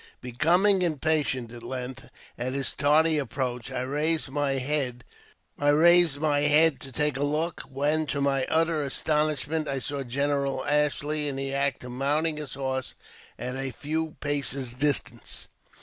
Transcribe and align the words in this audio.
Becom'ng 0.19 0.81
impatient,, 0.81 1.51
at 1.51 1.61
length, 1.61 2.09
at 2.35 2.53
his 2.55 2.73
tardy 2.73 3.19
approach 3.19 3.69
I 3.71 3.81
raised 3.81 4.29
my 4.31 4.49
head 4.57 5.03
to 5.59 6.91
take 6.91 7.17
a 7.17 7.23
look, 7.23 7.61
when, 7.69 8.07
to 8.07 8.19
my 8.19 8.45
utter 8.49 8.81
astonishment, 8.81 9.67
I 9.67 9.77
saw 9.77 10.01
General 10.01 10.65
Ashley 10.65 11.27
In 11.27 11.35
the 11.35 11.53
act 11.53 11.83
of 11.83 11.91
mounting 11.91 12.37
his 12.37 12.55
horse 12.55 12.95
at 13.37 13.55
a 13.55 13.69
few 13.69 14.15
paces' 14.21 14.73
distance. 14.73 15.49